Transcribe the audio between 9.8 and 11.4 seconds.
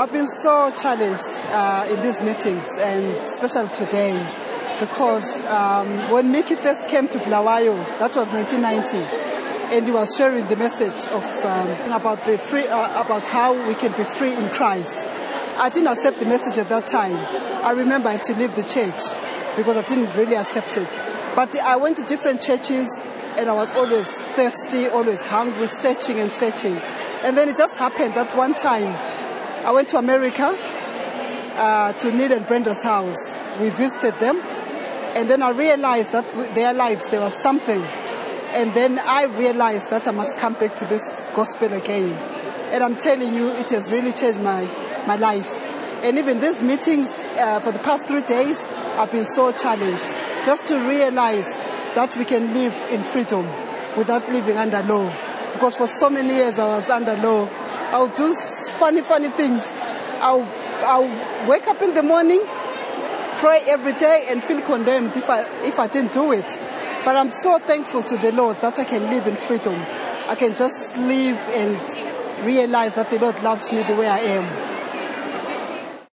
he was sharing the message of